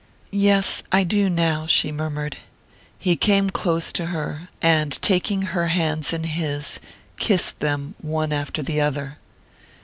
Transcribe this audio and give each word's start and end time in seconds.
"Yes 0.31 0.81
I 0.91 1.03
do 1.03 1.29
now," 1.29 1.67
she 1.67 1.91
murmured. 1.91 2.37
He 2.97 3.15
came 3.15 3.51
close 3.51 3.91
to 3.91 4.07
her, 4.07 4.49
and 4.59 4.99
taking 5.03 5.43
her 5.53 5.67
hands 5.67 6.11
in 6.11 6.23
his, 6.23 6.79
kissed 7.19 7.59
them 7.59 7.93
one 7.99 8.33
after 8.33 8.63
the 8.63 8.81
other. 8.81 9.19